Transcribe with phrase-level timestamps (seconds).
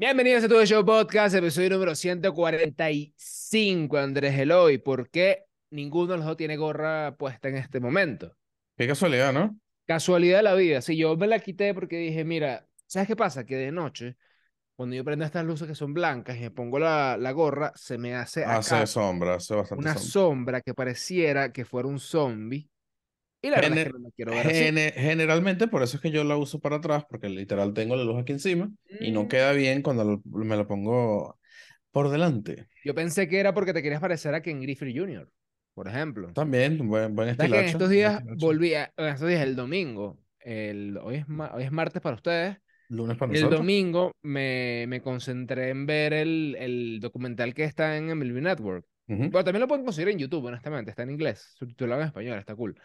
[0.00, 4.78] Bienvenidos a Tu Show Podcast, episodio número 145, Andrés Eloy.
[4.78, 8.34] ¿Por qué ninguno de los dos tiene gorra puesta en este momento?
[8.78, 9.60] Qué casualidad, ¿no?
[9.84, 10.80] Casualidad de la vida.
[10.80, 13.44] Si yo me la quité porque dije, mira, ¿sabes qué pasa?
[13.44, 14.16] Que de noche,
[14.74, 17.98] cuando yo prendo estas luces que son blancas y me pongo la, la gorra, se
[17.98, 20.10] me hace Hace acá sombra, hace bastante una sombra.
[20.10, 22.69] sombra que pareciera que fuera un zombie.
[23.42, 24.54] Y la verdad es que no la quiero ver así.
[24.56, 28.04] Gene- generalmente por eso es que yo la uso para atrás, porque literal tengo la
[28.04, 28.70] luz aquí encima
[29.00, 29.28] y no Mm.
[29.28, 31.38] queda bien cuando lo- me la pongo
[31.90, 32.66] por delante.
[32.84, 35.30] Yo pensé que era porque te querías parecer a Ken Griffey Jr.,
[35.74, 36.32] por ejemplo.
[36.34, 37.76] También, buen, buen ¿Sabes que en estilacho.
[37.78, 38.46] estos días estilacho.
[38.46, 42.56] volví, a- en estos días, el domingo, el, hoy, es, hoy es martes para ustedes,
[42.88, 43.60] Lunes para y el nosotros.
[43.60, 48.84] domingo me, me concentré en ver el, el documental que está en MLB Network.
[49.08, 49.18] Ujú.
[49.30, 52.54] Bueno, también lo pueden conseguir en YouTube, honestamente, está en inglés, subtitulado en español, está
[52.54, 52.76] cool.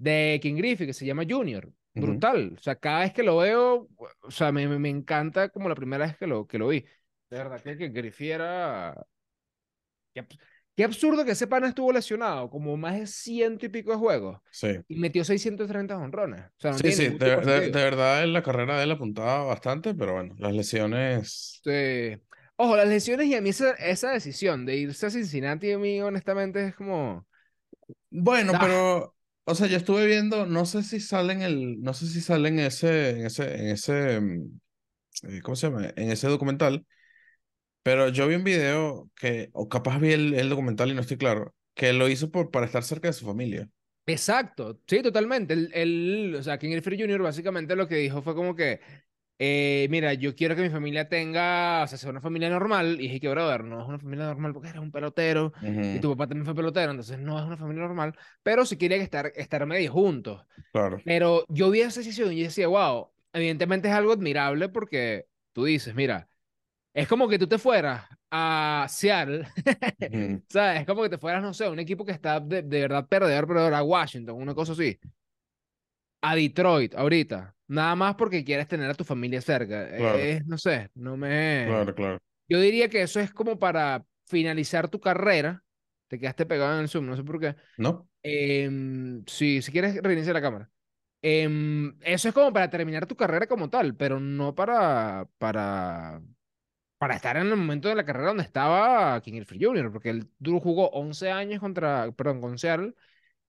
[0.00, 1.70] De King Griffey, que se llama Junior.
[1.92, 2.54] Brutal.
[2.58, 3.88] O sea, cada vez que lo veo,
[4.22, 6.80] o sea, me, me, encanta como la primera vez que lo, que lo vi.
[7.28, 8.94] De verdad que Griffey era...
[10.14, 10.26] Qué,
[10.74, 14.40] qué absurdo que ese pana estuvo lesionado, como más de ciento y pico de juegos
[14.50, 14.78] Sí.
[14.88, 16.40] y metió 630 honrones.
[16.40, 17.36] O sea, no Sí, sí, de,
[17.72, 21.60] verdad en la carrera de él apuntaba bastante, pero bueno, las lesiones.
[21.62, 22.16] Sí.
[22.56, 26.00] Ojo, las lesiones y a mí esa, esa decisión de irse a Cincinnati a mí
[26.00, 27.26] honestamente es como...
[28.10, 28.58] Bueno, Ah.
[28.60, 32.20] pero, o sea, yo estuve viendo, no sé si sale en el, no sé si
[32.20, 34.60] sale en ese, en ese, en ese, mm,
[35.24, 35.92] eh, ¿cómo se llama?
[35.96, 36.86] En ese documental,
[37.82, 41.18] pero yo vi un video que, o capaz vi el, el documental y no estoy
[41.18, 43.68] claro, que lo hizo por, para estar cerca de su familia.
[44.06, 45.54] Exacto, sí, totalmente.
[45.54, 47.22] El, el, o sea, King Griffey Jr.
[47.22, 48.80] básicamente lo que dijo fue como que,
[49.40, 52.96] eh, mira, yo quiero que mi familia tenga, o sea, sea una familia normal.
[53.00, 55.52] Y dije que, brother, no es una familia normal porque eres un pelotero
[55.90, 58.78] y Ujú, tu papá también fue pelotero, entonces no es una familia normal, pero sí
[58.78, 60.46] quería que estar, estar medio juntos.
[60.72, 61.04] Claro.
[61.04, 65.94] Pero yo vi esa decisión y decía, wow, evidentemente es algo admirable porque tú dices,
[65.94, 66.28] mira,
[66.94, 69.46] es como que tú te fueras a Seattle,
[70.00, 70.80] Ujú, ¿sabes?
[70.82, 73.08] Es como que te fueras, no sé, a un equipo que está de, de verdad
[73.08, 74.98] perdedor, perdedor, a Washington, una cosa así.
[76.22, 77.54] A Detroit, ahorita.
[77.70, 79.86] Nada más porque quieres tener a tu familia cerca.
[79.96, 80.18] Claro.
[80.18, 81.66] Es, no sé, no me...
[81.68, 82.18] Claro, claro.
[82.48, 85.62] Yo diría que eso es como para finalizar tu carrera.
[86.08, 87.54] Te quedaste pegado en el Zoom, no sé por qué.
[87.78, 88.08] ¿No?
[88.24, 90.68] Em, sí, si quieres reiniciar la cámara.
[91.22, 96.20] Em, eso es como para terminar tu carrera como tal, pero no para, para,
[96.98, 100.28] para estar en el momento de la carrera donde estaba King Griffey Jr., porque él
[100.60, 102.94] jugó 11 años contra, perdón, con Seattle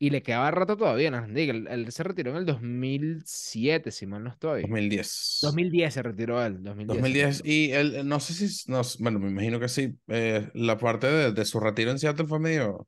[0.01, 1.53] y le quedaba rato todavía en la liga.
[1.53, 4.73] Él, él se retiró en el 2007, si mal no estoy.
[4.73, 5.11] 2010.
[5.41, 7.07] 2010 se retiró él, 2010.
[7.07, 7.17] se 2010.
[7.17, 7.45] retiró.
[7.45, 11.31] Y él, no sé si, no, bueno, me imagino que sí, eh, la parte de,
[11.33, 12.87] de su retiro en Seattle fue medio,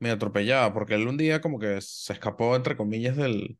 [0.00, 3.58] medio atropellada, porque él un día como que se escapó, entre comillas, del,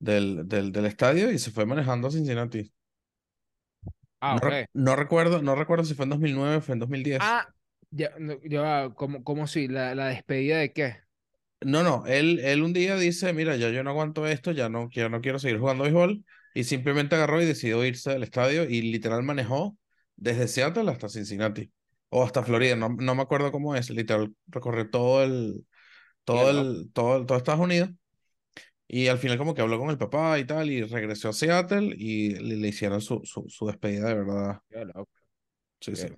[0.00, 2.72] del, del, del estadio y se fue manejando a Cincinnati.
[4.20, 7.20] Ah, No, no recuerdo, no recuerdo si fue en 2009 o fue en 2010.
[7.20, 7.48] Ah,
[7.90, 9.68] ya, no, ya, ¿cómo, cómo sí?
[9.68, 10.96] ¿La, la despedida de qué?
[11.60, 14.88] No, no, él, él un día dice, mira, ya yo no aguanto esto, ya no
[14.90, 16.24] quiero, no quiero seguir jugando béisbol,
[16.54, 19.76] y simplemente agarró y decidió irse del estadio y literal manejó
[20.16, 21.72] desde Seattle hasta Cincinnati,
[22.10, 25.66] o hasta Florida, no, no me acuerdo cómo es, literal recorrió todo el,
[26.24, 27.90] todo el, todo, el- todo Estados Unidos,
[28.88, 31.94] y al final como que habló con el papá y tal, y regresó a Seattle
[31.96, 34.60] y le, le hicieron su, su, su despedida de verdad.
[35.80, 36.08] Sí, sí.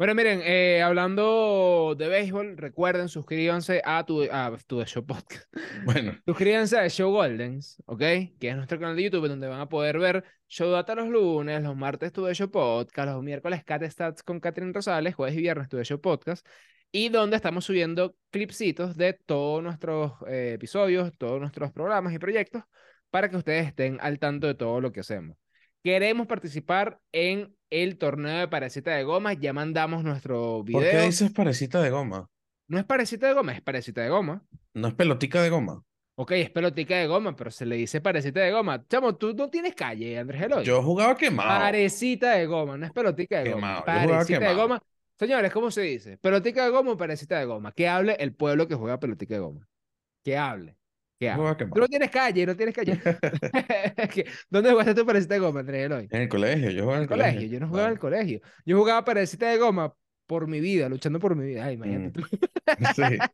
[0.00, 5.46] Bueno, miren, eh, hablando de béisbol, recuerden, suscríbanse a tu, a tu Show Podcast.
[5.84, 7.98] Bueno, Suscríbanse a Show Goldens, ¿ok?
[7.98, 11.62] Que es nuestro canal de YouTube donde van a poder ver Show Data los lunes,
[11.62, 15.68] los martes tu Show Podcast, los miércoles Cat Stats con Catherine Rosales, jueves y viernes
[15.68, 16.46] tu Show Podcast,
[16.90, 22.62] y donde estamos subiendo clipsitos de todos nuestros eh, episodios, todos nuestros programas y proyectos
[23.10, 25.36] para que ustedes estén al tanto de todo lo que hacemos.
[25.82, 31.06] Queremos participar en el torneo de parecita de goma, ya mandamos nuestro ¿por qué video.
[31.06, 32.28] dices parecita de goma?
[32.68, 34.44] No es parecita de goma, es parecita de goma.
[34.74, 35.82] No es pelotica de goma.
[36.16, 38.86] Ok, es pelotica de goma, pero se le dice parecita de goma.
[38.88, 40.64] Chamo, tú no tienes calle, Andrés Eloy.
[40.64, 41.48] Yo jugaba quemado.
[41.48, 43.56] Parecita de goma, no es pelotica de goma.
[43.56, 44.82] Quemado, jugaba Parecita de goma.
[45.18, 46.18] Señores, ¿cómo se dice?
[46.18, 47.72] ¿Pelotica de goma o parecita de goma?
[47.72, 49.68] Que hable el pueblo que juega pelotica de goma.
[50.22, 50.76] Que hable.
[51.28, 51.66] Jugaba hable.
[51.72, 52.98] Tú no tienes calle, no tienes calle.
[54.12, 54.26] ¿Qué?
[54.48, 56.10] ¿Dónde jugaste tu parecita de goma, Andrés Eloy?
[56.10, 57.08] En el colegio, yo jugaba En el colegio.
[57.08, 57.48] colegio.
[57.48, 58.40] Yo no jugaba en el colegio.
[58.64, 59.94] Yo jugaba parecita de goma
[60.26, 61.66] por mi vida, luchando por mi vida.
[61.66, 62.12] Ay, imagínate Mm.
[62.12, 62.22] tú.
[62.94, 63.28] Sí.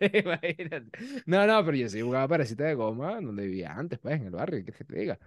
[0.00, 0.90] Imagínate.
[1.26, 4.30] No, no, pero yo sí jugaba parecita de goma donde vivía antes, pues, en el
[4.32, 5.18] barrio, ¿qué te diga?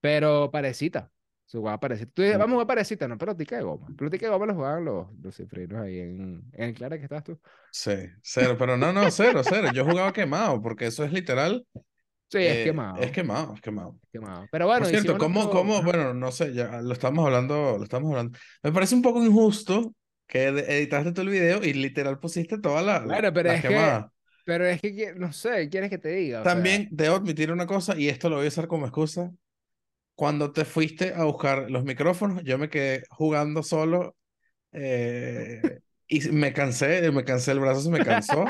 [0.00, 1.10] Pero parecita.
[1.46, 2.10] Se jugaba parecita.
[2.12, 3.86] Tú dices, vamos a jugar parecita, no, pelotica de goma.
[3.96, 7.38] Pelotica de goma lo jugaban los, los cifrinos ahí en, en Clara que estás tú.
[7.70, 9.68] Sí, cero, pero no, no, cero, cero.
[9.74, 11.66] Yo jugaba quemado, porque eso es literal
[12.28, 12.96] Sí, es Eh, quemado.
[13.00, 13.98] Es quemado, es quemado.
[14.02, 14.48] es quemado.
[14.50, 18.10] Pero bueno, Por cierto, ¿cómo, cómo, bueno, no sé, ya lo estamos hablando, lo estamos
[18.10, 18.38] hablando.
[18.62, 19.94] Me parece un poco injusto
[20.26, 23.58] que ed- editaste todo el video y literal pusiste todas la- la- Bueno, pero las
[23.58, 24.06] es que, quemadas.
[24.44, 26.42] pero es que, no sé, ¿quieres que te diga?
[26.42, 29.30] O sea, También debo admitir una cosa, y esto lo voy a usar como excusa.
[30.16, 34.16] Cuando te fuiste a buscar los micrófonos, yo me quedé jugando solo
[34.72, 38.44] eh, y me cansé, me cansé, el brazo se me cansó.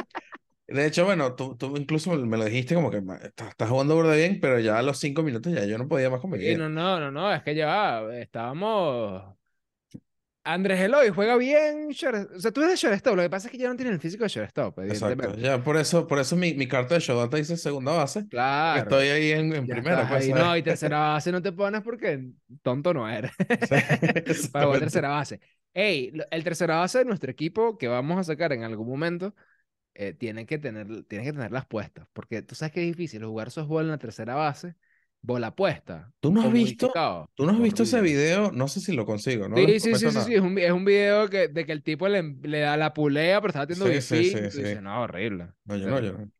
[0.69, 3.95] De hecho, bueno, tú, tú incluso me, lo dijiste como que "Ma, estás, estás jugando
[3.95, 6.39] burda bien, pero ya a los cinco minutos ya yo no podía más con mi
[6.39, 9.37] sí, no, no, no, no, es que ya estábamos...
[10.47, 13.69] Andrés Eloy juega bien, o sea, tú eres shortstop, lo que pasa es que ya
[13.69, 16.95] no tiene el físico de shortstop, Exacto, ya por eso, por eso mi, mi carta
[16.95, 20.33] de Showdata dice segunda base, Claro, estoy ahí en, en primera, pues, ahí.
[20.33, 22.31] No, y tercera base no te pones porque
[22.63, 23.33] tonto no eres.
[24.33, 25.41] Sí, Para jugar tercera base.
[25.75, 29.35] Ey, el tercera base de nuestro equipo que vamos a sacar en algún momento
[29.95, 32.07] eh, tiene que tener, tiene que tenerlas puestas.
[32.13, 34.77] Porque tú sabes que es difícil jugar softball en la tercera base,
[35.27, 36.93] bola puesta ¿Tú no has visto,
[37.35, 38.53] tú no has visto ese video?
[38.53, 40.85] No sé si lo consigo, no Sí, sí, sí, sí, sí, es un, es un
[40.85, 44.01] video que, de que el tipo le, le da la pulea, pero está haciendo Sí,
[44.01, 44.63] sí, sí, sí.
[44.63, 45.49] dices, no, horrible.
[45.65, 46.31] No, yo no, yo no.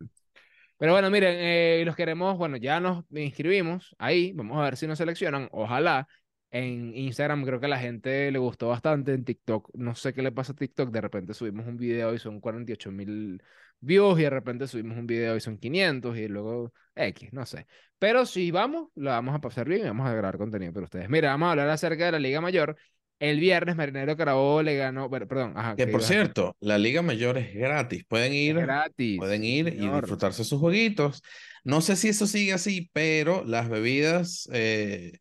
[0.79, 4.87] Pero bueno, miren, eh, los queremos, bueno, ya nos inscribimos ahí, vamos a ver si
[4.87, 6.07] nos seleccionan, ojalá.
[6.51, 10.23] En Instagram creo que a la gente le gustó bastante, en TikTok, no sé qué
[10.23, 13.43] le pasa a TikTok, de repente subimos un video y son 48 mil
[13.81, 17.67] views y de repente subimos un video y son 500 y luego X, no sé.
[17.99, 21.09] Pero si vamos, lo vamos a pasar bien y vamos a grabar contenido para ustedes.
[21.09, 22.77] Mira, vamos a hablar acerca de la Liga Mayor.
[23.19, 27.03] El viernes Marinero Carabobo le ganó, bueno, perdón, ajá, Que ¿qué por cierto, la Liga
[27.03, 28.05] Mayor es gratis.
[28.07, 29.91] Pueden ir, gratis, pueden ir y señor.
[29.91, 31.23] disfrutarse sus jueguitos.
[31.65, 35.19] No sé si eso sigue así, pero las bebidas eh,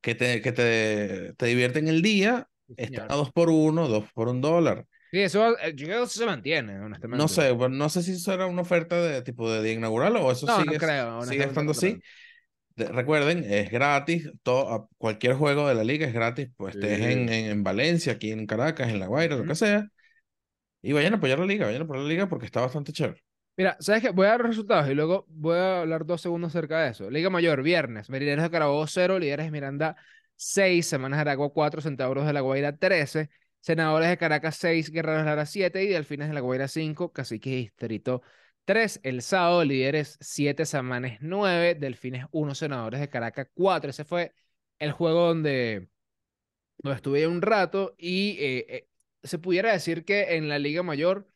[0.00, 4.06] que te, que te, te divierten el día Sí, están a dos por uno, dos
[4.14, 4.86] por un dólar.
[5.12, 7.28] Sí, eso, eh, yo creo que eso se mantiene, No honestamente.
[7.28, 10.32] sé, bueno, no sé si eso era una oferta de tipo de día inaugural o
[10.32, 12.00] eso No, no sigue, creo, sigue estando no así.
[12.76, 17.28] De- recuerden, es gratis, todo, cualquier juego de la liga es gratis, pues estés en,
[17.28, 17.34] Sí.
[17.34, 19.88] en, en Valencia, aquí en Caracas, en La Guaira, lo que sea.
[20.82, 23.22] Y vayan a apoyar la liga, vayan a apoyar la liga porque está bastante chévere.
[23.56, 24.10] Mira, ¿sabes qué?
[24.10, 27.10] Voy a dar los resultados y luego voy a hablar dos segundos acerca de eso.
[27.10, 29.96] Liga Mayor, viernes, Marineros de Carabobo 0, Líderes de Miranda
[30.36, 33.28] 6, Semanas de Aragua 4, Centauros de la Guaira 13,
[33.62, 37.56] Senadores de Caracas 6, Guerreros Lara 7 y Delfines de la Guaira 5, Cacique y
[37.62, 38.22] Distrito
[38.64, 39.00] 3.
[39.04, 43.90] El sábado, Líderes 7, Samanes 9, Delfines 1, Senadores de Caracas 4.
[43.90, 44.34] Ese fue
[44.80, 45.88] el juego donde,
[46.78, 48.88] donde estuve un rato y eh, eh,
[49.22, 51.31] se pudiera decir que en la Liga Mayor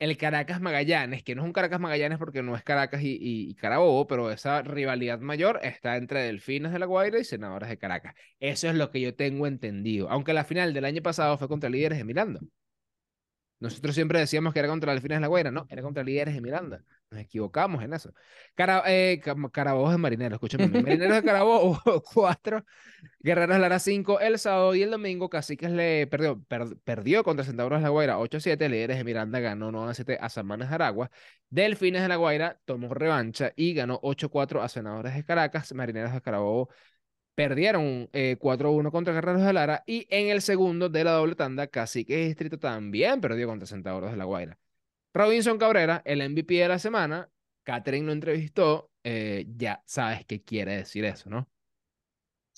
[0.00, 4.06] el Caracas Magallanes, que no es un Caracas Magallanes porque no es Caracas y, Carabobo,
[4.06, 8.14] pero esa rivalidad mayor está entre Delfines de la Guaira y Senadores de Caracas.
[8.40, 10.10] Eso es lo que yo tengo entendido.
[10.10, 12.40] Aunque la final del año pasado fue contra Líderes de Miranda.
[13.60, 16.40] Nosotros siempre decíamos que era contra Delfines de la Guaira, no, era contra Líderes de
[16.40, 16.82] Miranda.
[17.10, 18.12] Nos equivocamos en eso.
[18.54, 19.20] Cara, eh,
[19.52, 20.66] Carabobo es Marinero, escúchame.
[20.82, 21.78] Marineros de Carabobo
[22.14, 22.64] 4,
[23.18, 27.80] Guerreros Lara 5, el sábado y el domingo Caciques le perdió, per- perdió contra Centauros
[27.80, 31.10] de la Guaira 8-7, Líderes de Miranda ganó 9-7 a Samanes de Aragua,
[31.50, 36.20] Delfines de la Guaira tomó revancha y ganó 8-4 a Senadores de Caracas, Marineros de
[36.22, 36.70] Carabobo
[37.34, 41.66] perdieron eh, 4-1 contra Guerreros de Lara y en el segundo de la doble tanda
[41.68, 44.58] Caciques y Distrito también perdió contra Centauros de la Guaira.
[45.14, 47.28] Robinson Cabrera, el MVP de la semana,
[47.64, 51.48] Catherine lo entrevistó, eh, ya sabes qué quiere decir eso, ¿no?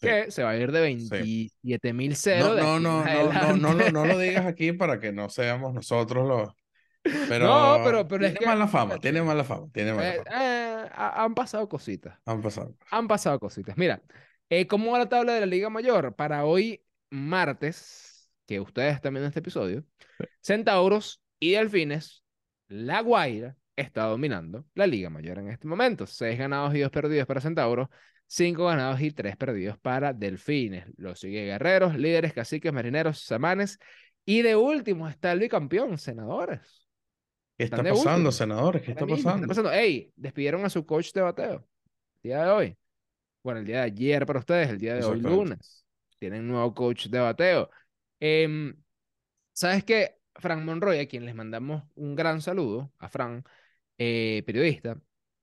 [0.01, 0.09] Sí.
[0.09, 1.09] que se va a ir de Sí.
[1.63, 3.93] 27.000 No, de no, no, no, no, no, adelante.
[3.93, 6.51] no lo digas aquí para que no seamos nosotros los.
[7.29, 9.01] Pero, No, pero- pero es tiene que, mala fama, fíjate.
[9.03, 10.31] tiene mala fama, tiene mala Eh, fama.
[10.45, 12.19] eh, ha- han pasado cositas.
[12.27, 12.77] Han pasado.
[12.91, 13.77] Han pasado cositas.
[13.77, 14.03] Mira,
[14.53, 16.15] eh, ¿cómo va la tabla de la Liga Mayor?
[16.15, 19.83] Para hoy, martes, que ustedes están viendo este episodio,
[20.43, 22.23] Centauros y Delfines,
[22.69, 26.07] La Guaira está dominando la Liga Mayor en este momento.
[26.07, 27.89] Seis ganados y dos perdidos para Centauros,
[28.27, 30.85] cinco ganados y tres perdidos para Delfines.
[30.99, 33.79] Lo sigue Guerreros, Líderes, Caciques, Marineros, Samanes.
[34.27, 36.87] Y de último está el bicampeón, Senadores.
[37.57, 38.33] ¿Qué está pasando, último.
[38.33, 38.83] senadores?
[38.83, 39.45] ¿Qué está mismo, ¿qué pasando?
[39.51, 39.73] está pasando?
[39.73, 41.67] Ey, despidieron a su coach de bateo.
[42.23, 42.79] Día de hoy.
[43.43, 45.85] Bueno, el día de ayer para ustedes, el día de hoy lunes.
[46.19, 47.71] Tienen nuevo coach de bateo.
[48.21, 48.75] Em,
[49.53, 50.17] ¿Sabes qué?
[50.37, 53.47] Frank Monroy, a quien les mandamos un gran saludo, a Frank,
[53.99, 55.01] eh, periodista,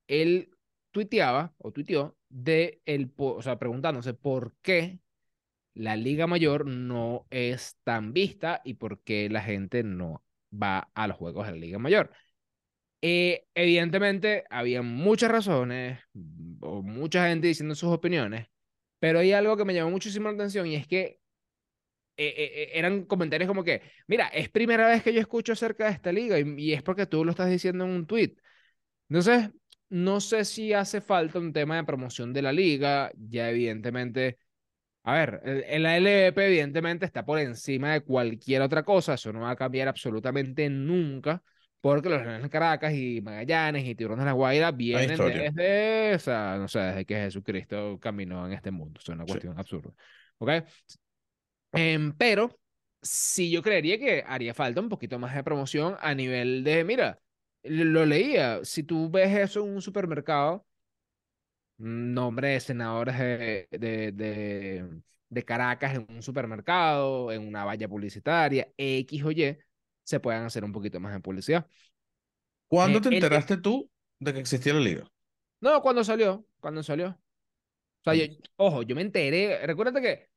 [0.07, 0.49] él
[0.91, 4.99] tuiteaba o tuiteó de el, o sea, preguntándose por qué
[5.73, 11.07] la Liga Mayor no es tan vista y por qué la gente no va a
[11.07, 12.11] los juegos de la Liga Mayor.
[13.01, 18.47] Eh, evidentemente, había muchas razones, mm, o mucha gente diciendo sus opiniones,
[18.99, 21.19] pero hay algo que me llamó muchísimo la atención y es que
[22.17, 25.85] eh, eh, eh, eran comentarios como que, mira, es primera vez que yo escucho acerca
[25.85, 28.35] de esta liga y, y es porque tú lo estás diciendo en un tweet.
[29.09, 29.51] Entonces,
[29.89, 33.11] no sé si hace falta un tema de promoción de la liga.
[33.17, 34.39] Ya evidentemente,
[35.03, 39.15] a ver, el, el LVP evidentemente está por encima de cualquier otra cosa.
[39.15, 41.43] Eso no va a cambiar absolutamente nunca.
[41.81, 46.19] Porque los Leones de Caracas y Magallanes y Tiburones de la Guaira vienen desde, o
[46.19, 48.99] sea, no sé, desde que Jesucristo caminó en este mundo.
[48.99, 49.25] Es una Sí.
[49.25, 49.93] cuestión absurda.
[50.39, 50.49] ¿Ok?
[51.71, 52.59] Em, pero
[53.01, 57.21] sí yo creería que haría falta un poquito más de promoción a nivel de, mira,
[57.63, 60.65] lo leía, si tú ves eso en un supermercado,
[61.77, 67.87] un nombre de senadores de, de, de, de Caracas en un supermercado, en una valla
[67.87, 69.57] publicitaria, X o Y,
[70.09, 71.67] se puedan hacer un poquito más de publicidad.
[72.67, 73.89] ¿Cuándo Eh, te el- enteraste tú
[74.19, 75.11] de que existía la liga?
[75.61, 77.09] No, cuando salió, cuando salió.
[77.09, 77.17] O
[78.03, 78.25] sea, yo,
[78.57, 80.29] ojo, yo me enteré, recuérdate que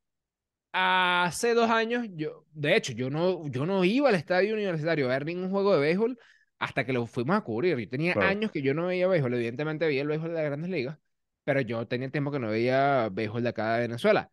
[0.73, 5.11] hace dos años, yo, de hecho, yo no, yo no iba al estadio universitario a
[5.11, 6.19] ver ningún juego de béisbol
[6.59, 7.79] hasta que lo fuimos a cubrir.
[7.79, 8.21] Yo tenía Claro.
[8.21, 10.99] años que yo no veía béisbol, evidentemente veía el béisbol de las grandes ligas,
[11.45, 14.33] pero yo tenía tiempo que no veía béisbol de acá de Venezuela.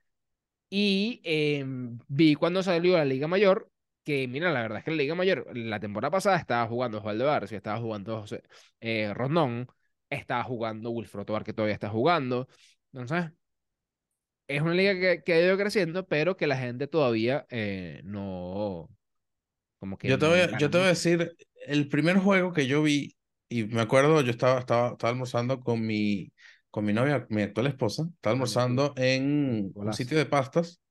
[0.70, 3.72] Y em, vi cuando salió la Liga Mayor,
[4.10, 7.26] que mira, la verdad es que la Liga Mayor, la temporada pasada estaba jugando Osvaldo
[7.26, 8.42] Barcio, estaba jugando José,
[8.80, 9.68] eh, Rondón,
[10.10, 12.48] estaba jugando Wilfredo Tobar, que todavía está jugando.
[12.92, 13.32] Entonces,
[14.48, 18.90] es una liga que, que ha ido creciendo, pero que la gente todavía eh, no,
[19.80, 21.36] como que Yo te voy a, yo te voy a decir,
[21.68, 23.16] el primer juego que yo vi,
[23.48, 26.32] y me acuerdo, yo estaba, estaba, estaba almorzando con mi,
[26.72, 30.82] con mi novia, mi actual esposa, estaba almorzando en un sitio de pastas.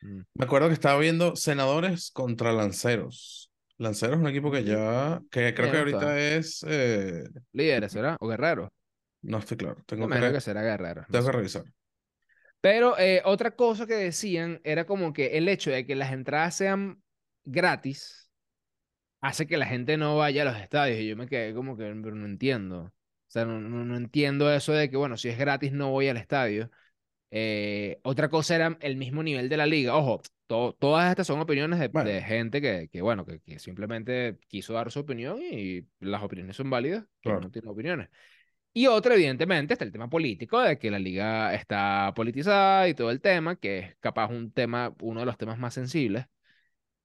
[0.00, 0.20] Mm.
[0.34, 3.50] Me acuerdo que estaba viendo Senadores contra Lanceros.
[3.76, 8.16] Lanceros es un equipo que ya, que creo que ahorita es, eh, Líderes, ¿será?
[8.20, 8.72] ¿O Guerrero?
[9.20, 11.02] no estoy claro, tengo que, que será Guerrero.
[11.02, 11.64] no tengo que revisar.
[12.60, 16.56] Pero eh, otra cosa que decían era como que el hecho de que las entradas
[16.56, 17.02] sean
[17.44, 18.30] gratis
[19.20, 20.98] hace que la gente no vaya a los estadios.
[20.98, 22.80] Y yo me quedé como que, pero no entiendo.
[22.82, 26.08] O sea, no, no, no entiendo eso de que, bueno, si es gratis no voy
[26.08, 26.70] al estadio.
[27.30, 29.96] Eh, otra cosa era el mismo nivel de la liga.
[29.96, 32.08] Ojo, to- todas estas son opiniones de, Bueno.
[32.10, 36.56] de gente que, que bueno, que, que simplemente quiso dar su opinión y las opiniones
[36.56, 37.40] son válidas, Claro.
[37.40, 38.08] no tiene opiniones.
[38.72, 43.10] Y otra, evidentemente, está el tema político, de que la liga está politizada y todo
[43.10, 46.26] el tema, que es capaz un tema, uno de los temas más sensibles.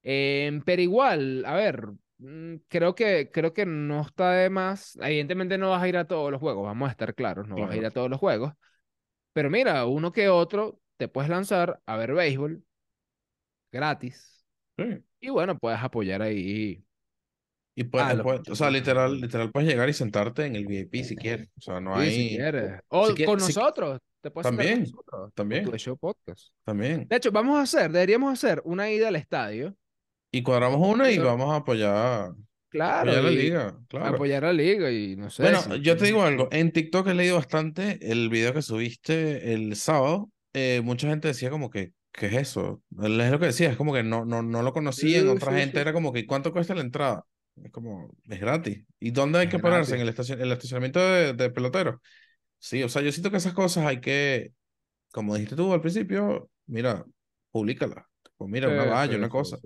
[0.04, 1.88] Em, pero igual, a ver,
[2.18, 4.98] mm, creo que, creo que no está de más.
[5.02, 7.72] Evidentemente no vas a ir a todos los juegos, vamos a estar claros, no vas
[7.72, 7.88] a ir Claro.
[7.88, 8.54] a todos los juegos.
[9.34, 12.64] Pero mira, uno que otro te puedes lanzar a ver béisbol
[13.72, 14.46] gratis.
[14.78, 15.04] Sí.
[15.20, 16.84] Y bueno, puedes apoyar ahí.
[17.76, 21.16] Y Ah, pues, o sea, literal, literal, puedes llegar y sentarte en el VIP si
[21.16, 21.50] quieres.
[21.58, 22.12] O sea, no Sí, hay.
[22.30, 22.82] si quieres.
[22.90, 24.00] O si con nosotros.
[24.22, 25.34] Te puedes sentar con También, nosotros.
[25.34, 25.64] también.
[25.64, 26.50] Con tu show podcast.
[26.64, 27.08] También.
[27.08, 29.76] De hecho, vamos a hacer, deberíamos hacer una ida al estadio.
[30.32, 32.32] Y cuadramos una y vamos a apoyar,
[32.74, 33.12] Claro.
[33.12, 33.78] apoyar la liga.
[33.88, 34.16] Claro.
[34.16, 35.44] Apoyar a la liga y no sé.
[35.44, 36.48] Bueno, si yo te digo algo.
[36.52, 40.30] En TikTok he leído bastante el video que subiste el sábado.
[40.54, 42.82] eh, mucha gente decía como que, ¿qué es eso?
[43.02, 45.24] Es lo que decía, es como que no, no, no lo conocían.
[45.24, 45.82] Sí, Otra sí, gente sí.
[45.82, 47.26] era como que, ¿cuánto cuesta la entrada?
[47.64, 48.86] Es como, es gratis.
[49.00, 49.96] ¿Y dónde hay Es que pararse?
[49.96, 51.98] ¿En el, estacion- el estacionamiento de, de peloteros?
[52.60, 54.54] Sí, o sea, yo siento que esas cosas hay que,
[55.12, 57.06] como dijiste tú al principio, mira,
[57.52, 58.06] públicalas.
[58.38, 59.60] Pues mira, una valla, una sí, cosa.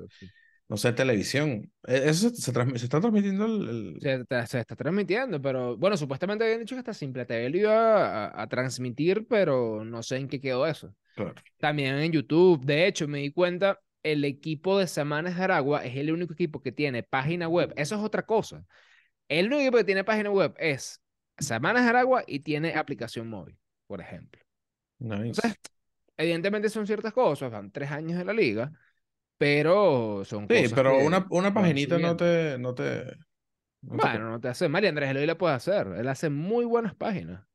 [0.69, 1.71] No sé, televisión.
[1.88, 3.69] E- Eso se, se se está transmitiendo el...
[3.69, 7.50] el- Se, está- se está transmitiendo, pero bueno, supuestamente habían dicho que hasta Simple TV
[7.50, 10.93] lo iba a, a transmitir, pero no sé en qué quedó eso.
[11.15, 11.33] Claro.
[11.57, 12.63] También en YouTube.
[12.65, 16.62] De hecho, me di cuenta, el equipo de Samanes de Aragua es el único equipo
[16.62, 17.74] que tiene página web.
[17.75, 18.65] Eso es otra cosa.
[19.27, 21.01] El único equipo que tiene página web es
[21.39, 23.57] Samanes de Aragua y tiene aplicación móvil,
[23.88, 24.41] por ejemplo.
[25.00, 25.41] Nice.
[25.41, 25.59] Entonces,
[26.17, 28.71] evidentemente son ciertas cosas, van tres años de la liga,
[29.38, 33.17] pero son Sí, cosas pero que una, una paginita no te, no te,
[33.82, 34.70] no te Bueno, no te hace.
[34.70, 35.88] María Andrés Eloy le puede hacer.
[35.98, 37.46] Él hace muy buenas páginas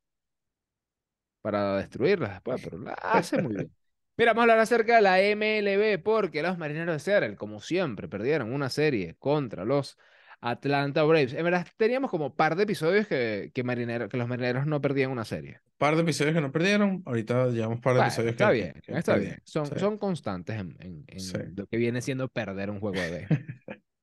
[1.41, 3.75] para destruirlas después, pero la hace muy bien.
[4.17, 8.09] Mira, vamos a hablar acerca de la MLB porque los Marineros de Seattle, como siempre,
[8.09, 9.99] perdieron una serie contra los
[10.43, 11.33] Atlanta Braves.
[11.33, 15.11] En verdad, teníamos como par de episodios que, que, marinero, que los Marineros no perdían
[15.11, 15.61] una serie.
[15.79, 17.03] par de episodios que no perdieron.
[17.07, 19.37] Ahorita llevamos par de Bueno, episodios está que, bien, que está perdieron.
[19.37, 19.43] bien.
[19.47, 19.73] Son, Sí.
[19.79, 21.39] son constantes en, en- en Sí.
[21.57, 23.47] lo que viene siendo perder un juego de béisbol.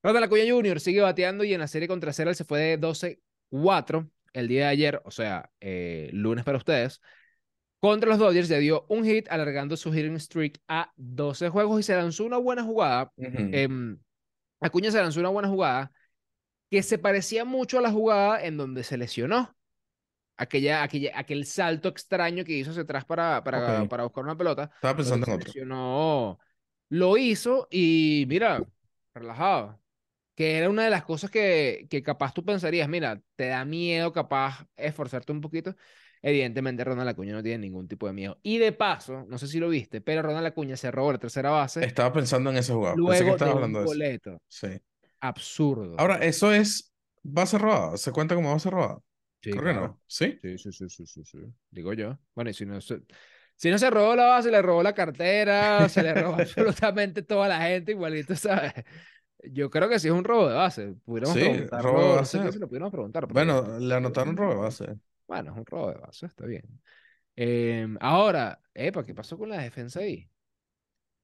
[0.02, 0.80] Ronald Acuña Jr.
[0.80, 4.68] sigue bateando y en la serie contra Seattle se fue de 12-4 el día de
[4.70, 7.02] ayer, o sea, eh, lunes para ustedes.
[7.82, 11.84] Contra los Dodgers le dio un hit alargando su hitting streak a 12 juegos y
[11.84, 13.12] se lanzó una buena jugada.
[13.18, 13.32] Ujú.
[13.54, 13.98] em,
[14.62, 15.92] Acuña se lanzó una buena jugada
[16.70, 19.56] que se parecía mucho a la jugada en donde se lesionó.
[20.38, 24.72] Aquella, aquella, aquel salto extraño que hizo hacia atrás para, para, para buscar una pelota.
[24.76, 25.54] Estaba pensando en otro.
[25.54, 26.40] lesionó,
[26.90, 28.68] lo hizo y mira,
[29.14, 29.82] relajado.
[30.36, 34.14] que era una de las cosas que, que capaz tú pensarías, mira, te da miedo
[34.14, 35.76] capaz esforzarte un poquito.
[36.22, 38.40] Evidentemente Ronald Acuña no tiene ningún tipo de miedo.
[38.44, 41.52] Y de paso, no sé si lo viste, pero Ronald Acuña se robó la tercera
[41.52, 41.86] base.
[41.86, 42.98] Estaba pensando en ese jugador.
[42.98, 44.42] luego Pensé que de estabas un hablando de eso.
[44.48, 44.68] Sí.
[45.22, 45.98] Absurdo.
[45.98, 47.98] Ahora, ¿eso es base robada?
[47.98, 49.00] ¿Se cuenta como base robada?
[49.42, 49.88] Sí, Creo que claro.
[49.88, 50.02] no.
[50.08, 50.40] ¿Sí?
[50.42, 51.38] Sí, sí, sí, sí, sí, sí.
[51.72, 52.18] Digo yo.
[52.36, 53.02] Bueno, y si no se,
[53.56, 57.48] si no se robó la base, le robó la cartera, se le robó absolutamente toda
[57.48, 58.74] la gente, igualito, ¿sabes?
[59.44, 60.96] Yo creo que sí es un robo de base.
[61.06, 62.54] Pudiéramos Sí, preguntarlo, robo de no sé base.
[62.54, 63.28] si lo pudiéramos preguntar.
[63.28, 65.00] Bueno, le anotaron robo de base.
[65.28, 66.64] Bueno, es un robo de base, está bien.
[67.36, 70.30] Em, ahora, epa, ¿qué pasó con la defensa ahí?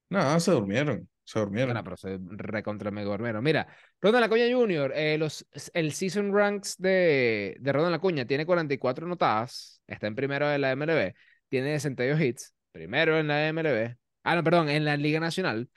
[0.10, 1.08] Nada, se durmieron.
[1.26, 1.70] Se durmieron.
[1.70, 3.44] Bueno, pero se recontra mega dormieron.
[3.44, 3.68] Mira,
[4.00, 9.82] Ronald Acuña Jr., eh, los, el season ranks de, de Ronald Acuña tiene 44 anotadas,
[9.88, 11.16] está en primero de la MLB,
[11.50, 15.68] tiene 62 hits, primero en la MLB, ah, no, perdón, en la Liga Nacional,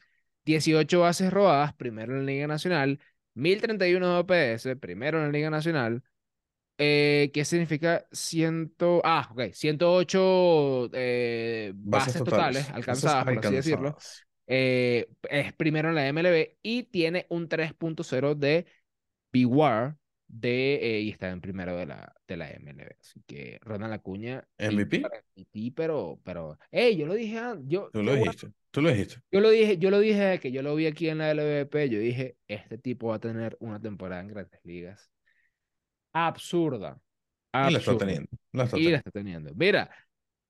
[0.44, 3.00] 18 bases robadas, primero en la Liga Nacional,
[3.32, 6.02] 1031 OPS, primero en la Liga Nacional,
[6.76, 13.88] eh, ¿qué significa ciento, ah, ok, 108 eh, bases, totales, Bases alcanzadas, por así decirlo
[13.88, 14.27] alcanzadas.
[14.48, 18.66] Eh, es primero en la MLB y tiene un 3.0 de
[19.32, 22.96] BWAR de, eh, y está en primero de la, de la MLB.
[23.00, 24.46] Así que Ronald Acuña.
[24.58, 25.02] MVP.
[25.36, 28.52] MVP, pero, pero, hey, yo lo dije, yo, Tú lo bueno, dijiste.
[28.70, 29.16] Tú lo dijiste.
[29.30, 31.98] yo lo dije, yo lo dije que yo lo vi aquí en la LVP, yo
[31.98, 35.10] dije, este tipo va a tener una temporada en Grandes Ligas
[36.12, 37.00] absurda.
[37.52, 37.98] Y la está absurda.
[38.06, 38.28] teniendo.
[38.52, 38.98] La está Y la teniendo.
[38.98, 39.54] está teniendo.
[39.54, 39.90] Mira,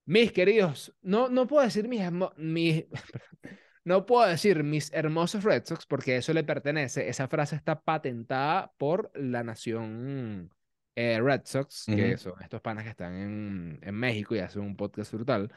[0.07, 2.02] mis queridos, no, no puedo decir mis,
[2.37, 2.85] mis-
[3.88, 7.09] no puedo decir mis hermosos Red Sox porque eso le pertenece.
[7.09, 10.50] Esa frase está patentada por la nación
[10.95, 12.18] eh, Red Sox, que Ujú.
[12.18, 15.52] son estos panas que están en, en México y hacen un podcast brutal.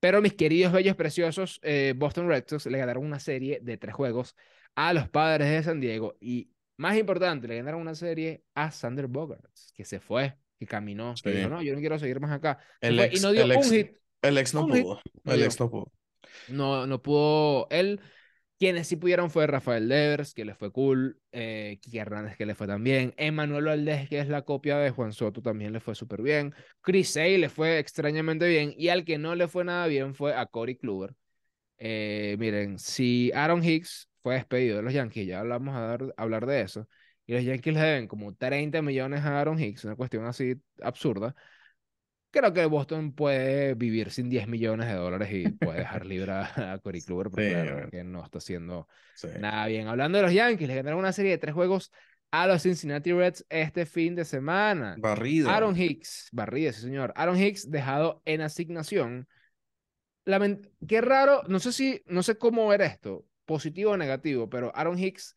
[0.00, 3.94] Pero mis queridos, bellos, preciosos eh, Boston Red Sox le ganaron una serie de tres
[3.94, 4.36] juegos
[4.74, 9.08] a los padres de San Diego y, más importante, le ganaron una serie a Sander
[9.08, 11.36] Bogarts, que se fue, que caminó, que Sí.
[11.36, 12.58] dijo, no, yo no quiero seguir más acá.
[12.80, 13.96] El ex, y no dio el ex, un hit.
[14.22, 15.00] el ex no pudo.
[15.24, 15.92] El ex no pudo.
[16.46, 18.00] No, no pudo él.
[18.58, 22.56] Quienes sí pudieron fue Rafael Devers, que le fue cool, eh, Kike Hernández, que le
[22.56, 26.22] fue también, Emanuel Valdés, que es la copia de Juan Soto, también le fue súper
[26.22, 30.12] bien, Chris Sale le fue extrañamente bien, y al que no le fue nada bien
[30.12, 31.14] fue a Corey Kluber.
[31.78, 36.62] Eh, miren, si Aaron Hicks fue despedido de los Yankees, ya hablamos a hablar de
[36.62, 36.88] eso,
[37.26, 41.36] y los Yankees le deben como 30 millones a Aaron Hicks, una cuestión así absurda,
[42.38, 46.72] creo que Boston puede vivir sin 10 millones de dólares y puede dejar libre a,
[46.74, 47.90] a Corey Kluber, porque Sí, bueno.
[47.90, 49.28] que no está haciendo Sí.
[49.38, 49.88] nada bien.
[49.88, 51.92] Hablando de los Yankees, le ganaron una serie de tres juegos
[52.30, 54.96] a los Cincinnati Reds este fin de semana.
[54.98, 55.54] Barrida.
[55.54, 57.12] Aaron Hicks, barrida, sí señor.
[57.16, 59.26] Aaron Hicks dejado en asignación.
[60.26, 64.72] Lament- Qué raro, no sé si, no sé cómo ver esto, positivo o negativo, pero
[64.76, 65.34] Aaron Hicks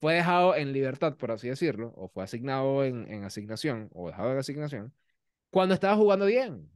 [0.00, 4.30] fue dejado en libertad, por así decirlo, o fue asignado en, en asignación, o dejado
[4.32, 4.94] en asignación,
[5.50, 6.70] cuando estaba jugando bien.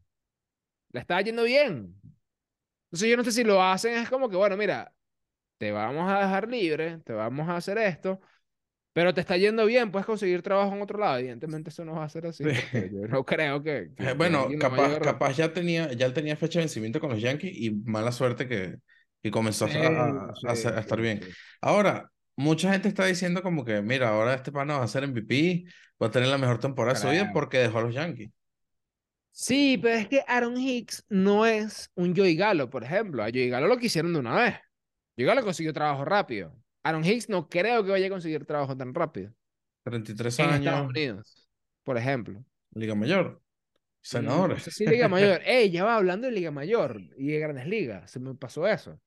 [0.92, 1.94] Le estaba yendo bien.
[2.86, 4.94] Entonces yo no sé si lo hacen, es como que, bueno, mira,
[5.58, 8.20] te vamos a dejar libre, te vamos a hacer esto,
[8.92, 11.18] pero te está yendo bien, puedes conseguir trabajo en otro lado.
[11.18, 12.90] Evidentemente eso no va a ser así, Sí.
[12.90, 13.92] yo no creo que...
[13.96, 17.70] que- Bueno, capaz, capaz ya tenía, ya tenía fecha de vencimiento con los Yankees y
[17.72, 18.76] mala suerte que,
[19.22, 21.20] que comenzó a, a- Sí, a a sí, estar sí, bien.
[21.20, 21.36] sí.
[21.60, 25.64] Ahora, mucha gente está diciendo como que, mira, ahora este pana va a ser MVP,
[26.02, 28.30] va a tener la mejor temporada de su vida porque dejó a los Yankees.
[29.32, 33.22] Sí, pero es que Aaron Hicks no es un Joey Galo, por ejemplo.
[33.22, 34.54] A Joey Galo lo quisieron de una vez.
[35.16, 36.54] Joey Galo consiguió trabajo rápido.
[36.82, 39.32] Aaron Hicks no creo que vaya a conseguir trabajo tan rápido.
[39.84, 41.48] 33 En años, Estados Unidos,
[41.82, 42.44] por ejemplo.
[42.74, 43.40] Liga Mayor, No
[44.00, 44.62] senadores.
[44.62, 45.40] sé si Liga Mayor.
[45.46, 48.10] Ey, ya va hablando de Liga Mayor y de Grandes Ligas.
[48.10, 49.00] Se me pasó eso.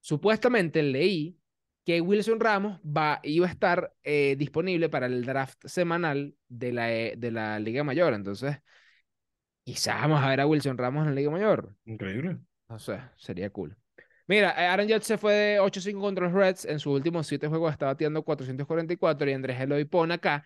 [0.00, 1.38] Supuestamente leí
[1.84, 6.92] que Wilson Ramos va, iba a estar eh, disponible para el draft semanal de la,
[6.92, 8.14] eh, de la Liga Mayor.
[8.14, 8.58] Entonces,
[9.64, 11.74] quizás vamos a ver a Wilson Ramos en la Liga Mayor.
[11.84, 12.38] Increíble.
[12.68, 13.76] No sé, sería cool.
[14.26, 16.64] Mira, eh, Aaron Judge se fue de 8-5 contra los Reds.
[16.64, 20.44] En sus últimos 7 juegos está bateando 444 y Andrés Eloy pone acá